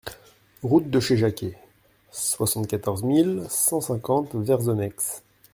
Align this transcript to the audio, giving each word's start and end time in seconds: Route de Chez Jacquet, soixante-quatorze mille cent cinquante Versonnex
Route 0.63 0.89
de 0.89 0.99
Chez 0.99 1.15
Jacquet, 1.15 1.59
soixante-quatorze 2.11 3.03
mille 3.03 3.43
cent 3.49 3.81
cinquante 3.81 4.33
Versonnex 4.33 5.21